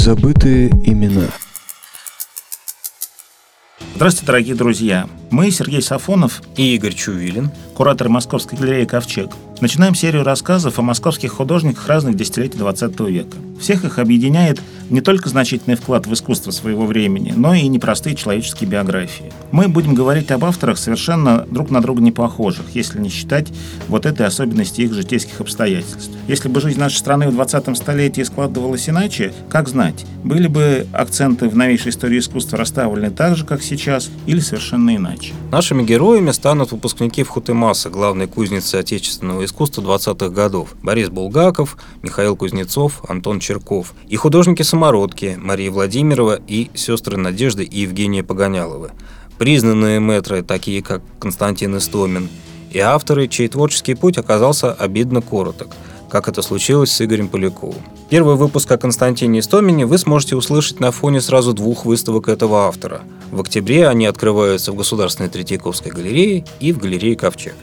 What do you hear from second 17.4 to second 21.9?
и непростые человеческие биографии. Мы будем говорить об авторах совершенно друг на